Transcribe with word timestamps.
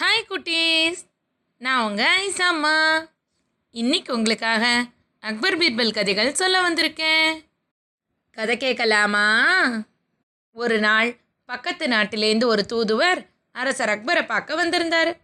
Hi 0.00 0.30
குட்டீஸ். 0.30 0.98
நான் 1.58 1.90
உங்கள் 1.90 2.28
ஐசாம்மா. 2.28 3.08
இன்னைக்கு 3.70 4.14
உங்களுக்காக 4.14 4.84
அக்பர் 5.20 5.58
பீர்பல் 5.58 5.92
கதைகள் 5.92 6.34
சொல்ல 6.34 6.70
வந்திருக்கேன். 6.70 7.44
கதை 8.32 8.56
கேட்கலாமா? 8.56 9.26
ஒரு 10.52 10.78
நாள் 10.78 11.16
பக்கத்து 11.46 11.86
நாட்டிலேருந்து 11.86 12.44
ஒரு 12.44 12.66
தூதுவர் 12.72 13.26
அரசர் 13.52 13.88
அக்பரை 13.88 14.26
பார்க்க 14.26 14.54
வந்திருந்தார். 14.54 15.16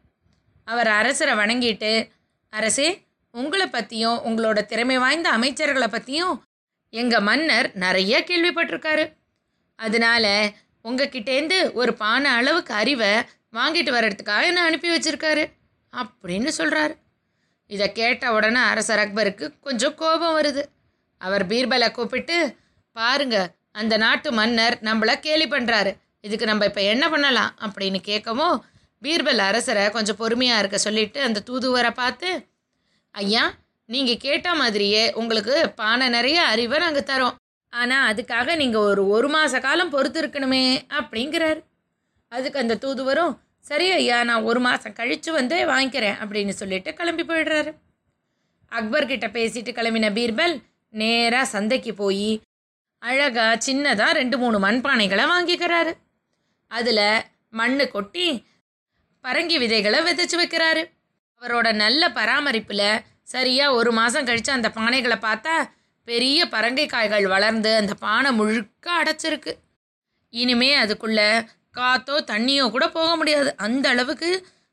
அவர் 0.64 0.86
அரசரை 0.86 1.34
வணங்கிட்டு 1.34 2.10
அரசே 2.50 3.06
உங்களை 3.32 3.66
பற்றியும் 3.66 4.20
உங்களோட 4.24 4.64
திறமை 4.64 4.98
வாய்ந்த 4.98 5.30
அமைச்சர்களை 5.30 5.88
பற்றியும் 5.88 6.42
எங்கள் 6.90 7.20
மன்னர் 7.20 7.74
நிறைய 7.74 8.24
கேள்விப்பட்டிருக்காரு. 8.26 9.12
அதனால 9.76 10.52
உங்ககிட்டேருந்து 10.84 11.72
ஒரு 11.72 11.94
பானை 11.94 12.30
அளவுக்கு 12.30 12.74
அறிவை 12.74 13.14
வாங்கிட்டு 13.52 13.90
வர்றதுக்காக 13.96 14.48
என்ன 14.50 14.64
அனுப்பி 14.68 14.88
வச்சிருக்காரு 14.94 15.44
அப்படின்னு 15.92 16.50
சொல்கிறாரு 16.58 16.94
இதை 17.70 17.86
கேட்ட 17.92 18.32
உடனே 18.32 18.60
அரசர் 18.72 19.02
அக்பருக்கு 19.04 19.46
கொஞ்சம் 19.60 19.94
கோபம் 19.94 20.36
வருது. 20.38 20.62
அவர் 21.20 21.44
பீர்பலை 21.46 21.88
கூப்பிட்டு 21.90 22.36
பாருங்க 22.96 23.36
அந்த 23.72 23.94
நாட்டு 23.96 24.28
மன்னர் 24.32 24.76
நம்மளை 24.88 25.14
கேலி 25.20 25.46
பண்ணுறாரு 25.46 25.90
இதுக்கு 26.20 26.46
நம்ம 26.46 26.64
இப்போ 26.64 26.82
என்ன 26.92 27.04
பண்ணலாம்? 27.08 27.50
அப்படின்னு 27.66 27.98
கேட்கவும் 28.10 28.56
பீர்பல் 29.02 29.42
அரசரை 29.48 29.84
கொஞ்சம் 29.90 30.16
பொறுமையாக 30.16 30.60
இருக்க 30.60 30.78
சொல்லிட்டு 30.78 31.20
அந்த 31.22 31.42
தூதுவரை 31.48 31.90
பார்த்து 31.90 32.30
ஐயா 33.14 33.44
நீங்கள் 33.88 34.22
கேட்ட 34.24 34.48
மாதிரியே 34.54 35.04
உங்களுக்கு 35.20 35.54
பானை 35.76 36.08
நிறைய 36.08 36.38
அறிவை 36.42 36.78
நாங்கள் 36.78 37.08
தரோம். 37.10 37.36
ஆனால் 37.72 38.06
அதுக்காக 38.10 38.56
நீங்கள் 38.56 38.86
ஒரு 38.90 39.02
ஒரு 39.08 39.28
மாத 39.28 39.60
காலம் 39.60 39.92
பொறுத்து 39.94 40.18
இருக்கணுமே 40.22 40.64
அப்படிங்கிறார். 41.00 41.60
அதுக்கு 42.28 42.58
அந்த 42.58 42.74
தூதுவரும் 42.74 43.34
சரி 43.58 43.90
ஐயா 43.90 44.24
நான் 44.24 44.42
ஒரு 44.42 44.60
மாதம் 44.60 44.92
கழித்து 44.92 45.32
வந்து 45.32 45.56
வாங்கிக்கிறேன் 45.66 46.18
அப்படின்னு 46.22 46.48
சொல்லிட்டு 46.48 46.94
கிளம்பி 46.94 47.22
போயிடுறாரு. 47.22 47.70
அக்பர்கிட்ட 48.72 49.26
பேசிட்டு 49.36 49.70
கிளம்பின 49.78 50.10
பீர்பல் 50.18 50.54
நேராக 50.94 51.44
சந்தைக்கு 51.44 51.94
போய் 51.94 52.40
அழகாக 52.98 53.58
சின்னதாக 53.66 54.12
ரெண்டு 54.12 54.38
மூணு 54.38 54.58
மண்பானைகளை 54.66 55.24
வாங்கிக்கிறாரு. 55.34 55.92
அதில் 56.70 57.24
மண்ணு 57.50 57.90
கொட்டி 57.90 58.46
பரங்கி 59.24 59.56
விதைகளை 59.58 60.00
விதைச்சு 60.00 60.36
வைக்கிறாரு. 60.36 60.82
அவரோட 61.42 61.74
நல்ல 61.74 62.02
பராமரிப்பில் 62.12 63.02
சரியாக 63.22 63.74
ஒரு 63.74 63.92
மாதம் 63.92 64.24
கழித்து 64.24 64.52
அந்த 64.52 64.68
பானைகளை 64.68 65.18
பார்த்தா 65.26 65.54
பெரிய 66.08 66.46
பரங்கை 66.46 66.86
காய்கள் 66.88 67.26
வளர்ந்து 67.26 67.76
அந்த 67.76 67.94
பானை 67.94 68.32
முழுக்க 68.32 68.86
அடைச்சிருக்கு. 69.02 69.52
இனிமே 70.34 70.74
அதுக்குள்ளே 70.74 71.28
காத்தோ 71.74 72.16
தண்ணியோ 72.32 72.64
கூட 72.74 72.84
போக 72.98 73.10
முடியாது. 73.16 73.50
அந்த 73.66 73.86
அளவுக்கு 73.94 74.30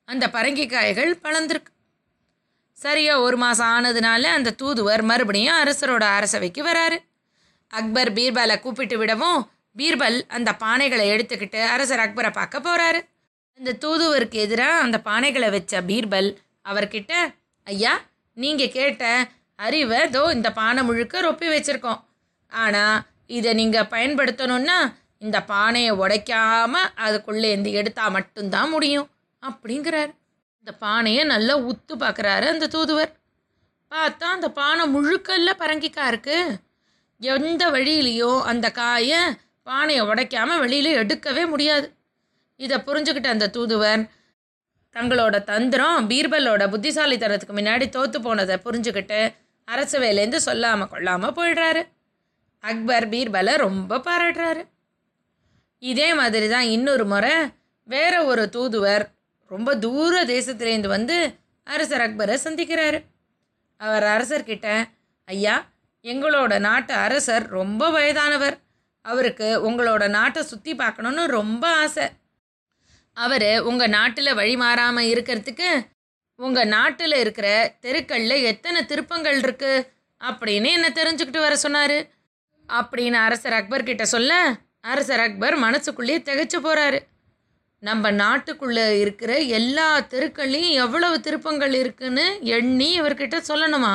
அந்த 0.07 0.25
பரங்கிக்காய்கள் 0.35 1.11
வளர்ந்துருக்கு. 1.25 1.71
சரியா 2.77 3.13
ஒரு 3.25 3.37
மாதம் 3.43 3.71
ஆனதுனால 3.75 4.23
அந்த 4.37 4.55
தூதுவர் 4.61 5.03
மறுபடியும் 5.11 5.59
அரசரோட 5.61 6.05
அரசவைக்கு 6.17 6.61
வராரு. 6.69 6.97
அக்பர் 7.73 8.11
பீர்பலை 8.17 8.55
கூப்பிட்டு 8.63 8.95
விடவும் 9.01 9.39
பீர்பல் 9.79 10.17
அந்த 10.37 10.49
பானைகளை 10.63 11.05
எடுத்துக்கிட்டு 11.13 11.61
அரசர் 11.73 12.03
அக்பரை 12.03 12.31
பார்க்க 12.37 12.65
போகிறாரு 12.67 12.99
அந்த 13.59 13.71
தூதுவருக்கு 13.83 14.37
எதிராக 14.45 14.83
அந்த 14.85 14.97
பானைகளை 15.07 15.49
வச்ச 15.55 15.81
பீர்பல் 15.89 16.29
அவர்கிட்ட 16.69 17.13
ஐயா 17.67 17.93
நீங்கள் 18.37 18.73
கேட்ட 18.77 19.03
அறிவை 19.59 19.99
தோ 20.15 20.21
இந்த 20.37 20.49
பானை 20.59 20.81
முழுக்க 20.83 21.21
ரொப்பி 21.21 21.47
வச்சுருக்கோம். 21.53 21.99
ஆனால் 22.51 22.97
இதை 23.37 23.51
நீங்கள் 23.59 23.91
பயன்படுத்தணுன்னா 23.93 24.77
இந்த 25.17 25.41
பானையை 25.41 25.91
உடைக்காம 25.91 26.73
அதுக்குள்ளேருந்து 26.95 27.71
எடுத்தால் 27.71 28.11
மட்டும்தான் 28.11 28.69
முடியும் 28.69 29.09
அப்படிங்கிறார். 29.43 30.11
இந்த 30.57 30.71
பானையை 30.79 31.23
நல்லா 31.23 31.57
உத்து 31.57 31.93
பார்க்குறாரு 31.99 32.45
அந்த 32.45 32.67
தூதுவர். 32.67 33.11
பார்த்தா 33.91 34.27
அந்த 34.37 34.51
பானை 34.51 34.95
முழுக்கல்ல 34.95 35.49
பரங்கிக்காய் 35.59 36.07
இருக்கு. 36.07 36.37
எந்த 37.19 37.69
வழியிலையும் 37.69 38.41
அந்த 38.41 38.71
காயை 38.71 39.19
பானையை 39.63 40.05
உடைக்காம 40.05 40.59
வெளியில் 40.59 40.97
எடுக்கவே 40.97 41.47
முடியாது. 41.47 41.95
இதை 42.55 42.77
புரிஞ்சுக்கிட்ட 42.77 43.27
அந்த 43.27 43.47
தூதுவர் 43.47 44.09
தங்களோட 44.95 45.43
தந்திரம் 45.43 46.09
பீர்பலோட 46.09 46.63
புத்திசாலித்தனத்துக்கு 46.73 47.55
முன்னாடி 47.55 47.89
தோற்று 47.89 48.21
போனதை 48.21 48.55
புரிஞ்சுக்கிட்டு 48.65 49.33
அரசவையிலேருந்து 49.71 50.35
சொல்லாமல் 50.35 50.87
கொள்ளாமல் 50.87 51.33
போயிடுறாரு. 51.33 51.81
அக்பர் 52.59 53.09
பீர்பலை 53.09 53.55
ரொம்ப 53.57 53.97
பாராட்டுறாரு. 53.97 54.63
இதே 55.91 56.09
மாதிரி 56.13 56.47
தான் 56.47 56.67
இன்னொரு 56.75 57.05
முறை 57.05 57.35
வேற 57.89 58.13
ஒரு 58.23 58.43
தூதுவர் 58.55 59.03
ரொம்ப 59.51 59.69
தூர 59.75 60.13
தேசத்துலேருந்து 60.25 60.89
வந்து 60.97 61.17
அரசர் 61.67 62.03
அக்பரை 62.05 62.35
சந்திக்கிறாரு. 62.45 62.99
அவர் 63.81 64.05
அரசர்கிட்ட 64.15 64.67
ஐயா 65.27 65.55
எங்களோட 66.05 66.53
நாட்டு 66.59 66.93
அரசர் 67.05 67.45
ரொம்ப 67.57 67.83
வயதானவர். 67.89 68.55
அவருக்கு 69.05 69.47
உங்களோட 69.67 70.03
நாட்டை 70.09 70.41
சுற்றி 70.43 70.73
பார்க்கணுன்னு 70.73 71.23
ரொம்ப 71.37 71.65
ஆசை. 71.83 72.05
அவர் 73.17 73.49
உங்கள் 73.69 73.93
நாட்டில் 73.97 74.37
வழி 74.39 74.55
மாறாமல் 74.55 75.11
இருக்கிறதுக்கு 75.13 75.69
உங்கள் 76.39 76.71
நாட்டில் 76.75 77.15
இருக்கிற 77.23 77.47
தெருக்களில் 77.83 78.45
எத்தனை 78.51 78.79
திருப்பங்கள் 78.85 79.37
இருக்குது 79.41 79.85
அப்படின்னு 80.21 80.69
என்ன 80.77 80.87
தெரிஞ்சுக்கிட்டு 80.99 81.45
வர 81.45 81.55
சொன்னார். 81.55 81.97
அப்படின்னு 82.69 83.17
அரசர் 83.27 83.57
அக்பர்கிட்ட 83.59 84.05
சொல்ல 84.15 84.33
அரசர் 84.91 85.19
அக்பர் 85.19 85.55
மனசுக்குள்ளேயே 85.55 86.19
திகைச்சு 86.19 86.57
போகிறாரு 86.57 86.99
நம்ம 87.79 88.11
நாட்டுக்குள்ளே 88.11 88.99
இருக்கிற 88.99 89.31
எல்லா 89.57 89.87
தெருக்கள்லேயும் 89.99 90.77
எவ்வளவு 90.83 91.19
திருப்பங்கள் 91.19 91.73
இருக்குன்னு 91.73 92.25
எண்ணி 92.41 93.01
இவர்கிட்ட 93.01 93.37
சொல்லணுமா? 93.47 93.93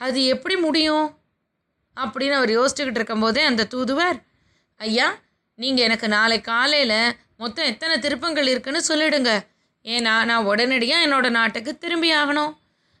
அது 0.00 0.24
எப்படி 0.24 0.56
முடியும்? 0.56 1.06
அப்படின்னு 1.96 2.36
அவர் 2.40 2.52
யோசிச்சுக்கிட்டு 2.58 3.00
இருக்கும்போதே 3.00 3.42
அந்த 3.42 3.66
தூதுவர் 3.74 4.18
ஐயா 4.76 5.08
நீங்கள் 5.54 5.84
எனக்கு 5.84 6.08
நாளை 6.08 6.40
காலையில் 6.40 7.16
மொத்தம் 7.36 7.64
எத்தனை 7.64 7.98
திருப்பங்கள் 7.98 8.46
இருக்குன்னு 8.46 8.80
சொல்லிடுங்க. 8.88 9.32
ஏன்னா 9.84 10.14
நான் 10.24 10.48
உடனடியாக 10.50 11.06
என்னோடய 11.06 11.30
நாட்டுக்கு 11.30 11.78
திரும்பி 11.78 12.10
ஆகணும். 12.14 12.52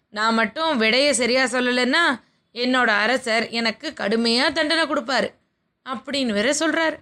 நான் 0.08 0.34
மட்டும் 0.34 0.76
விடையை 0.76 1.12
சரியாக 1.12 1.60
சொல்லலைன்னா 1.60 2.04
என்னோட 2.54 2.90
அரசர் 3.04 3.48
எனக்கு 3.48 3.92
கடுமையாக 3.92 4.50
தண்டனை 4.50 4.84
கொடுப்பாரு. 4.84 5.28
அப்படின்னு 5.86 6.32
வேற 6.32 6.52
சொல்கிறார் 6.52 6.96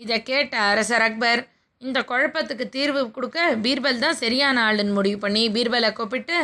இதை 0.00 0.22
கேட்ட 0.22 0.54
அரசர் 0.70 1.00
அக்பர் 1.00 1.42
இந்த 1.82 1.98
குழப்பத்துக்கு 2.02 2.68
தீர்வு 2.68 3.10
கொடுக்க 3.10 3.56
பீர்பல் 3.56 3.98
தான் 3.98 4.14
சரியான 4.14 4.62
ஆளுன்னு 4.68 4.92
முடிவு 4.92 5.18
பண்ணி 5.18 5.42
பீர்பலை 5.48 5.90
கூப்பிட்டு 5.92 6.38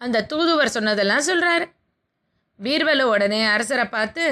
அந்த 0.00 0.24
தூதுவர் 0.24 0.74
சொன்னதெல்லாம் 0.76 1.26
சொல்கிறாரு 1.28 1.66
பீர்பல் 2.60 3.02
உடனே 3.04 3.40
அரசரை 3.44 3.86
பார்த்து 3.88 4.24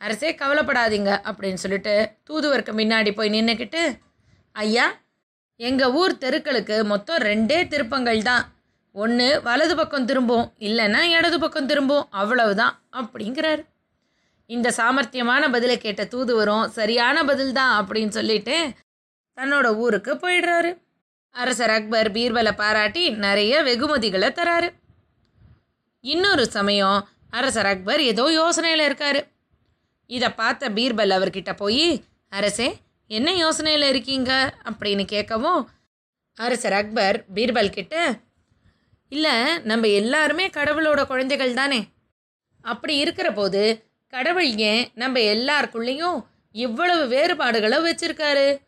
அரசே 0.00 0.30
கவலைப்படாதீங்க 0.34 1.10
அப்படின்னு 1.24 1.54
சொல்லிட்டு 1.54 1.94
தூதுவருக்கு 2.24 2.72
முன்னாடி 2.72 3.10
போய் 3.14 3.34
நின்றுக்கிட்டு 3.34 3.82
ஐயா 4.56 4.86
எங்கள் 5.60 5.92
ஊர் 5.92 6.14
தெருக்களுக்கு 6.18 6.76
மொத்தம் 6.84 7.20
ரெண்டே 7.22 7.58
திருப்பங்கள் 7.68 8.22
தான். 8.22 8.44
ஒன்று 8.94 9.28
வலது 9.42 9.74
பக்கம் 9.76 10.04
திரும்பும் 10.04 10.46
இல்லைன்னா 10.58 11.00
இடது 11.18 11.38
பக்கம் 11.38 11.66
திரும்பும் 11.66 12.08
அவ்வளவுதான் 12.10 12.74
அப்படிங்கிறாரு. 12.92 13.62
இந்த 14.46 14.74
சாமர்த்தியமான 14.76 15.50
பதிலை 15.50 15.78
கேட்ட 15.78 16.04
தூதுவரும் 16.04 16.66
சரியான 16.68 17.24
பதில் 17.24 17.52
தான் 17.52 17.74
அப்படின்னு 17.80 18.08
சொல்லிட்டு 18.08 18.56
தன்னோட 19.38 19.66
ஊருக்கு 19.74 20.14
போயிடுறாரு. 20.14 20.70
அரசர் 21.34 21.70
அக்பர் 21.70 22.10
பீர்பலை 22.12 22.52
பாராட்டி 22.52 23.10
நிறைய 23.10 23.62
வெகுமதிகளை 23.62 24.28
தராரு. 24.30 24.68
இன்னொரு 26.04 26.46
சமயம் 26.46 27.08
அரசர் 27.30 27.66
அக்பர் 27.66 28.00
ஏதோ 28.00 28.24
யோசனையில் 28.40 28.84
இருக்காரு. 28.88 29.20
இதை 30.06 30.28
பார்த்த 30.28 30.68
பீர்பல் 30.68 31.14
அவர்கிட்ட 31.18 31.52
போய் 31.56 32.04
அரசே 32.28 32.68
என்ன 33.06 33.30
யோசனையில் 33.32 33.88
இருக்கீங்க? 33.88 34.54
அப்படின்னு 34.64 35.04
கேட்கவும் 35.12 35.62
அரசர் 36.38 36.72
அக்பர் 36.72 37.24
பீர்பல் 37.34 37.70
கிட்ட 37.70 38.20
இல்லை 39.08 39.34
நம்ம 39.62 39.86
எல்லாருமே 39.86 40.46
கடவுளோட 40.48 41.06
குழந்தைகள் 41.06 41.54
தானே. 41.54 41.80
அப்படி 42.64 42.96
இருக்கிற 42.96 43.32
போது 43.32 43.62
கடவுள் 44.14 44.56
ஏன் 44.56 44.88
நம்ம 44.94 45.18
எல்லாருக்குள்ளேயும் 45.18 46.24
இவ்வளவு 46.52 47.06
வேறுபாடுகளை 47.06 47.78
வச்சிருக்காரு. 47.78 48.60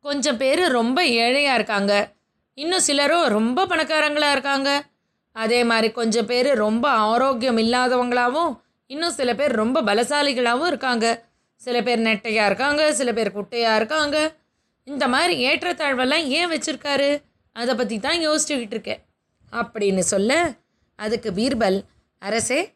கொஞ்சம் 0.00 0.36
பேர் 0.36 0.70
ரொம்ப 0.70 1.06
ஏழையாக 1.06 1.54
இருக்காங்க. 1.54 2.12
இன்னும் 2.54 2.80
சிலரும் 2.80 3.26
ரொம்ப 3.28 3.66
பணக்காரங்களாக 3.66 4.30
இருக்காங்க. 4.30 4.84
அதே 5.32 5.64
மாதிரி 5.64 5.92
கொஞ்சம் 5.92 6.26
பேர் 6.26 6.54
ரொம்ப 6.54 6.88
ஆரோக்கியம் 6.88 7.58
இல்லாதவங்களாகவும் 7.58 8.60
இன்னும் 8.86 9.10
சில 9.10 9.34
பேர் 9.34 9.50
ரொம்ப 9.50 9.82
பலசாலிகளாகவும் 9.82 10.66
இருக்காங்க. 10.66 11.24
சில 11.56 11.82
பேர் 11.82 11.98
நெட்டையாக 11.98 12.46
இருக்காங்க 12.46 12.94
சில 12.94 13.12
பேர் 13.12 13.36
குட்டையாக 13.36 13.76
இருக்காங்க. 13.76 14.32
இந்த 14.84 15.08
மாதிரி 15.08 15.46
ஏற்றத்தாழ்வெல்லாம் 15.46 16.24
ஏன் 16.26 16.50
வச்சுருக்காரு? 16.50 17.22
அதை 17.52 17.74
பற்றி 17.74 17.98
தான் 17.98 18.28
யோசிச்சுக்கிட்டு 18.28 18.74
இருக்கேன். 18.76 19.02
அப்படின்னு 19.52 19.98
சொல்ல 19.98 20.52
அதுக்கு 20.96 21.30
பீர்பல் 21.30 21.80
அரசே 22.18 22.75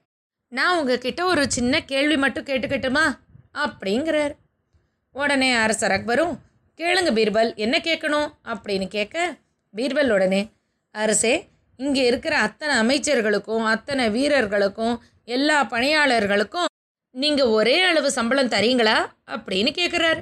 நான் 0.53 0.79
உங்ககிட்ட 0.79 1.25
ஒரு 1.25 1.51
சின்ன 1.51 1.85
கேள்வி 1.85 2.17
மட்டும் 2.17 2.45
கேட்டுக்கட்டுமா? 2.45 3.19
அப்படிங்கிறார். 3.55 4.33
உடனே 5.13 5.53
அரசர் 5.53 5.91
அக்பரும் 5.91 6.33
கேளுங்க 6.77 7.11
பீர்பல் 7.13 7.55
என்ன 7.55 7.79
கேட்கணும்? 7.79 8.33
அப்படின்னு 8.45 8.89
கேட்க 8.89 9.37
பீர்பல் 9.77 10.13
உடனே 10.13 10.49
அரசே 10.91 11.49
இங்கே 11.77 12.07
இருக்கிற 12.07 12.39
அத்தனை 12.39 12.75
அமைச்சர்களுக்கும் 12.77 13.65
அத்தனை 13.65 14.11
வீரர்களுக்கும் 14.11 15.01
எல்லா 15.25 15.65
பணியாளர்களுக்கும் 15.65 16.65
நீங்கள் 17.11 17.47
ஒரே 17.47 17.81
அளவு 17.81 18.11
சம்பளம் 18.11 18.49
தரீங்களா? 18.49 19.07
அப்படின்னு 19.27 19.71
கேட்குறாரு. 19.81 20.21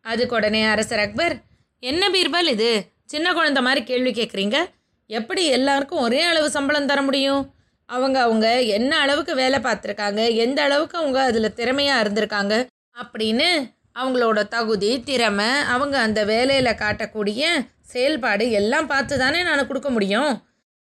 அதுக்கு 0.00 0.34
உடனே 0.34 0.64
அரசர் 0.64 0.98
அக்பர் 0.98 1.40
என்ன 1.80 2.08
பீர்பல் 2.08 2.48
இது? 2.48 2.86
சின்ன 3.04 3.32
குழந்தை 3.32 3.62
மாதிரி 3.62 3.84
கேள்வி 3.84 4.10
கேட்குறீங்க. 4.10 4.64
எப்படி 5.06 5.46
எல்லாருக்கும் 5.46 5.98
ஒரே 5.98 6.22
அளவு 6.22 6.50
சம்பளம் 6.50 6.86
தர 6.86 7.02
முடியும்? 7.02 7.54
அவங்க 7.88 8.20
அவங்க 8.20 8.46
என்ன 8.62 8.98
அளவுக்கு 8.98 9.34
வேலை 9.34 9.58
பார்த்துருக்காங்க 9.58 10.34
எந்த 10.34 10.62
அளவுக்கு 10.62 10.98
அவங்க 10.98 11.22
அதில் 11.22 11.54
திறமையாக 11.54 12.02
இருந்திருக்காங்க 12.04 12.54
அப்படின்னு 12.96 13.48
அவங்களோட 13.94 14.48
தகுதி 14.48 15.02
திறமை 15.02 15.50
அவங்க 15.66 15.98
அந்த 15.98 16.24
வேலையில் 16.24 16.78
காட்டக்கூடிய 16.78 17.42
செயல்பாடு 17.82 18.50
எல்லாம் 18.50 18.86
பார்த்து 18.86 19.18
தானே 19.18 19.42
நான் 19.42 19.66
கொடுக்க 19.66 19.90
முடியும்? 19.90 20.32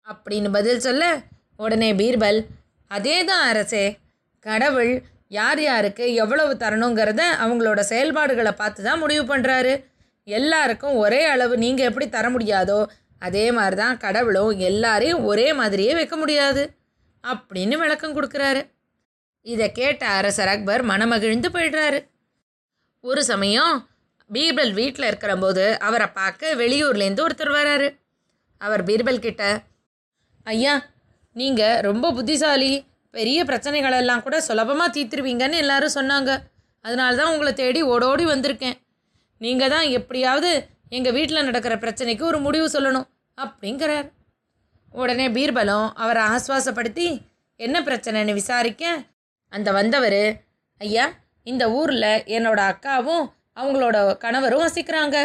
அப்படின்னு 0.07 0.51
பதில் 0.51 0.81
சொல்ல 0.81 1.05
உடனே 1.57 1.95
பீர்பல் 1.95 2.41
அதே 2.91 3.25
தான் 3.25 3.45
அரசே 3.49 3.97
கடவுள் 4.47 4.93
யார் 5.29 5.61
யாருக்கு 5.61 6.15
எவ்வளவு 6.15 6.55
தரணுங்கிறத 6.55 7.23
அவங்களோட 7.45 7.81
செயல்பாடுகளை 7.81 8.53
பார்த்து 8.53 8.83
தான் 8.83 8.99
முடிவு 8.99 9.25
பண்ணுறாரு 9.35 9.73
எல்லாருக்கும் 10.29 10.97
ஒரே 10.97 11.25
அளவு 11.25 11.57
நீங்கள் 11.57 11.87
எப்படி 11.87 12.09
தர 12.09 12.29
முடியாதோ 12.31 12.79
அதே 13.19 13.53
மாதிரி 13.53 13.77
தான் 13.77 13.99
கடவுளும் 13.99 14.59
எல்லாரையும் 14.59 15.25
ஒரே 15.25 15.53
மாதிரியே 15.53 15.95
வைக்க 15.95 16.17
முடியாது. 16.17 16.63
அப்படின்னு 17.33 17.77
விளக்கம் 17.83 18.17
கொடுக்குறாரு. 18.17 18.63
இதை 19.47 19.67
கேட்ட 19.79 20.03
அரசர் 20.19 20.51
அக்பர் 20.53 20.83
மனமகிழ்ந்து 20.91 21.49
போயிடுறாரு. 21.57 21.99
ஒரு 23.05 23.23
சமயம் 23.33 23.75
பீர்பல் 24.31 24.73
வீட்டில் 24.81 25.09
இருக்கிறபோது 25.09 25.65
அவரை 25.89 26.09
பார்க்க 26.19 26.55
வெளியூர்லேருந்து 26.63 27.25
ஒருத்தர் 27.27 27.53
வராரு. 27.59 27.89
அவர் 28.61 28.83
பீர்பல் 28.89 29.25
கிட்ட 29.27 29.43
ஐயா 30.47 30.75
நீங்கள் 31.37 31.81
ரொம்ப 31.89 32.11
புத்திசாலி 32.17 32.73
பெரிய 33.15 33.39
பிரச்சனைகளெல்லாம் 33.51 34.25
கூட 34.25 34.37
சுலபமாக 34.49 34.95
தீர்த்துருவீங்கன்னு 34.97 35.63
எல்லாரும் 35.65 35.97
சொன்னாங்க. 35.99 36.31
அதனால 36.85 37.17
தான் 37.21 37.31
உங்களை 37.35 37.53
தேடி 37.61 37.81
ஓடோடி 37.93 38.25
வந்திருக்கேன். 38.33 38.77
நீங்கள் 39.41 39.73
தான் 39.75 39.87
எப்படியாவது 39.99 40.51
எங்கள் 40.97 41.15
வீட்டில் 41.17 41.47
நடக்கிற 41.49 41.75
பிரச்சனைக்கு 41.85 42.25
ஒரு 42.31 42.39
முடிவு 42.47 42.67
சொல்லணும் 42.75 43.07
அப்படிங்கிறார். 43.39 44.07
உடனே 44.97 45.29
பீர்பலம் 45.29 45.89
அவரை 45.95 46.23
ஆஸ்வாசப்படுத்தி 46.23 47.09
என்ன 47.57 47.81
பிரச்சனைன்னு 47.81 48.33
விசாரிக்க? 48.33 48.85
அந்த 49.53 49.73
வந்தவர் 49.73 50.23
ஐயா 50.79 51.07
இந்த 51.45 51.65
ஊரில் 51.71 52.23
என்னோட 52.37 52.61
அக்காவும் 52.71 53.25
அவங்களோட 53.57 54.17
கணவரும் 54.17 54.63
வசிக்கிறாங்க. 54.63 55.17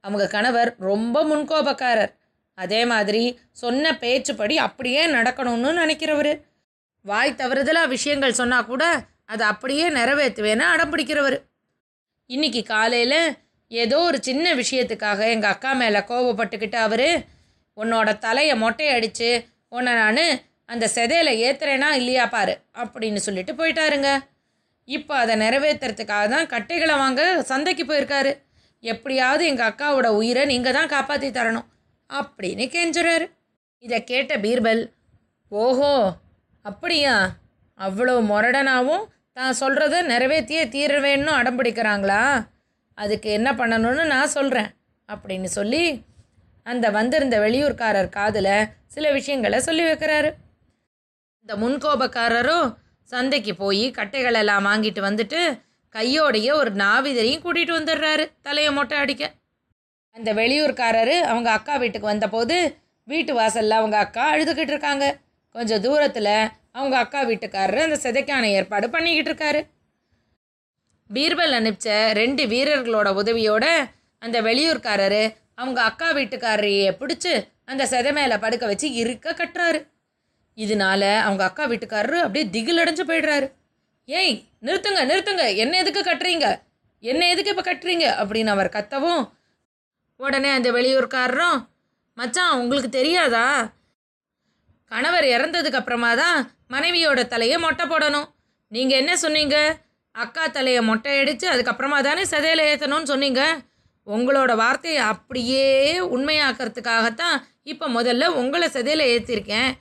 அவங்க 0.00 0.24
கணவர் 0.26 0.70
ரொம்ப 0.78 1.24
முன்கோபக்காரர். 1.24 2.12
அதே 2.54 2.84
மாதிரி 2.84 3.22
சொன்ன 3.52 3.92
பேச்சுப்படி 3.92 4.54
அப்படியே 4.54 5.02
நடக்கணும்னு 5.06 5.72
நினைக்கிறவர். 5.72 6.32
வாய் 7.04 7.38
தவறுதலாக 7.38 7.88
விஷயங்கள் 7.88 8.38
சொன்னால் 8.40 8.66
கூட 8.66 8.84
அதை 9.24 9.46
அப்படியே 9.46 9.86
நிறைவேற்றுவேன்னு 9.90 10.68
அடம் 10.72 10.92
பிடிக்கிறவர். 10.92 11.36
இன்றைக்கி 12.28 12.64
காலையில் 12.64 13.20
ஏதோ 13.70 13.98
ஒரு 13.98 14.22
சின்ன 14.22 14.54
விஷயத்துக்காக 14.54 15.20
எங்கள் 15.28 15.50
அக்கா 15.50 15.72
மேலே 15.72 15.98
கோபப்பட்டுக்கிட்டு 15.98 16.78
அவர் 16.88 17.08
உன்னோட 17.82 18.08
தலையை 18.26 18.54
மொட்டை 18.64 18.88
அடித்து 18.96 19.30
உன்னை 19.76 19.92
நான் 20.00 20.24
அந்த 20.72 20.84
செதையில் 20.96 21.38
ஏற்றுறேனா 21.46 21.88
இல்லையா 22.00 22.24
பாரு 22.34 22.54
அப்படின்னு 22.82 23.20
சொல்லிட்டு 23.26 23.52
போயிட்டாருங்க. 23.58 24.10
இப்போ 24.88 25.14
அதை 25.22 25.34
நிறைவேற்றுறதுக்காக 25.42 26.24
தான் 26.34 26.50
கட்டைகளை 26.52 26.94
வாங்க 27.02 27.22
சந்தைக்கு 27.50 27.84
போயிருக்காரு. 27.90 28.32
எப்படியாவது 28.82 29.42
எங்கள் 29.50 29.68
அக்காவோட 29.70 30.08
உயிரை 30.20 30.42
நீங்கள் 30.52 30.76
தான் 30.78 30.92
காப்பாற்றி 30.94 31.28
தரணும் 31.38 31.68
அப்படின்னு 32.10 32.64
கெஞ்சுறாரு. 32.74 33.26
இதை 33.84 33.98
கேட்ட 34.10 34.32
பீர்பல் 34.44 34.82
ஓஹோ 35.52 35.92
அப்படியா? 36.64 37.14
அவ்வளோ 37.78 38.14
முரடனாவும் 38.30 39.04
தான் 39.38 39.58
சொல்கிறத 39.60 40.02
நிறைவேற்றியே 40.12 40.64
தீரவேன்னு 40.74 41.30
அடம் 41.38 41.56
பிடிக்கிறாங்களா 41.58 42.20
அதுக்கு 42.98 43.28
என்ன 43.38 43.48
பண்ணணும்னு 43.60 44.04
நான் 44.14 44.34
சொல்கிறேன் 44.36 44.70
அப்படின்னு 45.08 45.48
சொல்லி 45.58 45.84
அந்த 46.66 46.90
வந்திருந்த 46.90 47.36
வெளியூர்காரர் 47.38 48.08
காதில் 48.08 48.54
சில 48.86 49.12
விஷயங்களை 49.12 49.58
சொல்லி 49.60 49.82
வைக்கிறாரு. 49.82 50.30
இந்த 51.40 51.54
முன்கோபக்காரரும் 51.62 52.68
சந்தைக்கு 53.10 53.54
போய் 53.54 53.84
கட்டைகளெல்லாம் 53.90 54.66
வாங்கிட்டு 54.68 55.00
வந்துட்டு 55.08 55.40
கையோடைய 55.94 56.48
ஒரு 56.54 56.70
நாவிதரையும் 56.74 57.42
கூட்டிகிட்டு 57.44 57.74
வந்துடுறாரு 57.78 58.24
தலையை 58.42 58.72
மொட்டை 58.72 58.98
அடிக்க. 58.98 59.24
அந்த 60.16 60.34
வெளியூர்காரரு 60.34 61.16
அவங்க 61.32 61.48
அக்கா 61.50 61.76
வீட்டுக்கு 61.76 62.06
வந்தபோது 62.06 62.56
வீட்டு 63.08 63.34
வாசலில் 63.34 63.78
அவங்க 63.80 63.96
அக்கா 63.98 64.24
அழுதுகிட்டு 64.34 64.72
இருக்காங்க. 64.74 65.04
கொஞ்சம் 65.54 65.80
தூரத்தில் 65.80 66.34
அவங்க 66.72 66.96
அக்கா 66.98 67.20
வீட்டுக்காரரு 67.24 67.80
அந்த 67.86 67.98
சிதைக்கான 68.04 68.44
ஏற்பாடு 68.58 68.90
பண்ணிக்கிட்டு 68.90 69.30
இருக்காரு. 69.30 69.60
பீர்பல் 71.14 71.54
அனுப்பிச்ச 71.58 71.88
ரெண்டு 72.12 72.42
வீரர்களோட 72.46 73.08
உதவியோட 73.20 73.64
அந்த 74.18 74.42
வெளியூர்காரரு 74.42 75.24
அவங்க 75.54 75.82
அக்கா 75.82 76.12
வீட்டுக்காரரையே 76.12 76.88
பிடிச்சி 77.00 77.48
அந்த 77.64 77.86
செதை 77.86 78.12
மேலே 78.12 78.36
படுக்க 78.36 78.66
வச்சு 78.66 78.92
இருக்க 78.92 79.32
கட்டுறாரு. 79.32 79.80
இதனால 80.56 81.02
அவங்க 81.18 81.44
அக்கா 81.44 81.64
வீட்டுக்காரரு 81.66 82.18
அப்படியே 82.20 82.44
திகிலடைஞ்சு 82.54 83.04
போயிடுறாரு. 83.10 83.46
ஏய் 84.04 84.34
நிறுத்துங்க 84.62 85.02
நிறுத்துங்க. 85.10 85.56
என்ன 85.56 85.78
எதுக்கு 85.78 86.00
கட்டுறீங்க? 86.00 86.60
என்ன 86.98 87.28
எதுக்கு 87.28 87.50
இப்போ 87.50 87.64
கட்டுறீங்க? 87.70 88.06
அப்படின்னு 88.20 88.46
அவர் 88.46 88.68
கத்தவும் 88.68 89.22
உடனே 90.16 90.50
அந்த 90.50 90.72
வெளியூர்காரரும் 90.72 91.58
மச்சான் 92.14 92.58
உங்களுக்கு 92.58 92.90
தெரியாதா? 92.90 93.72
கணவர் 94.84 95.24
இறந்ததுக்கு 95.24 95.80
அப்புறமா 95.80 96.14
தான் 96.14 96.38
மனைவியோட 96.72 97.26
தலையை 97.26 97.58
மொட்டை 97.58 97.86
போடணும். 97.88 98.28
நீங்கள் 98.68 98.98
என்ன 98.98 99.16
சொன்னீங்க? 99.16 99.56
அக்கா 100.10 100.46
தலையை 100.46 100.82
மொட்டை 100.82 101.18
அடித்து 101.20 101.46
அதுக்கப்புறமா 101.50 102.02
தானே 102.02 102.22
சதையில் 102.22 102.68
ஏற்றணும்னு 102.70 103.02
சொன்னீங்க? 103.02 103.42
உங்களோட 104.06 104.56
வார்த்தையை 104.56 105.02
அப்படியே 105.02 105.98
உண்மையாக்கிறதுக்காகத்தான் 106.00 107.42
இப்போ 107.62 107.88
முதல்ல 107.88 108.26
உங்களை 108.26 108.68
சதையில் 108.68 109.00
ஏற்றிருக்கேன் 109.00 109.72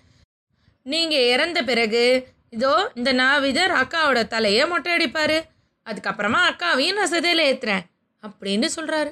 நீங்கள் 0.82 1.28
இறந்த 1.28 1.64
பிறகு 1.64 2.28
இதோ 2.50 2.92
இந்த 2.94 3.14
நாவிதர் 3.14 3.72
அக்காவோட 3.72 4.28
தலையை 4.28 4.68
மொட்டை 4.68 4.94
அடிப்பார் 4.94 5.46
அதுக்கப்புறமா 5.86 6.40
அக்காவையும் 6.50 6.94
நான் 6.94 7.10
சதையில் 7.10 7.40
ஏற்றுறேன் 7.40 7.84
அப்படின்னு 8.24 8.66
சொல்கிறாரு 8.66 9.12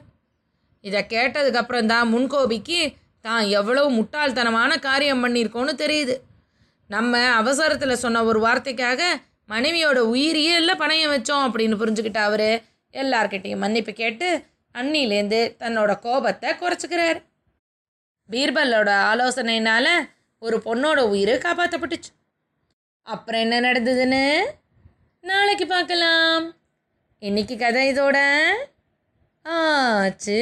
இதை 0.82 1.06
கேட்டதுக்கப்புறம் 1.10 1.86
தான் 1.86 2.10
முன்கோபிக்கு 2.10 2.96
தான் 3.22 3.48
எவ்வளோ 3.48 3.90
முட்டாள்தனமான 3.90 4.80
காரியம் 4.80 5.26
பண்ணியிருக்கோன்னு 5.26 5.74
தெரியுது. 5.76 6.16
நம்ம 6.90 7.30
அவசரத்தில் 7.32 7.96
சொன்ன 7.96 8.24
ஒரு 8.24 8.40
வார்த்தைக்காக 8.40 9.02
மனைவியோட 9.50 9.98
உயிரியே 9.98 10.56
இல்லை 10.56 10.76
பணையம் 10.76 11.14
வச்சோம் 11.14 11.46
அப்படின்னு 11.48 11.76
புரிஞ்சுக்கிட்ட 11.76 12.18
அவர் 12.18 12.64
எல்லார்கிட்டையும் 12.92 13.58
மன்னிப்பு 13.58 13.94
கேட்டு 13.94 14.28
அன்னிலேருந்து 14.74 15.40
தன்னோட 15.60 16.00
கோபத்தை 16.00 16.50
குறைச்சிக்கிறார். 16.52 17.20
பீர்பல்லோட 18.30 18.90
ஆலோசனையினால 19.12 19.88
ஒரு 20.40 20.58
பொண்ணோட 20.66 21.00
உயிர் 21.00 21.30
காப்பாற்றப்பட்டுச்சு 21.30 22.12
அப்புறம் 23.04 23.42
என்ன 23.42 23.60
நடந்ததுன்னு? 23.62 24.46
நாளைக்கு 25.22 25.68
பார்க்கலாம். 25.68 26.56
இன்னைக்கு 27.20 27.58
கதை 27.58 27.94
இதோட 27.94 28.18
ஆச்சு. 29.44 30.40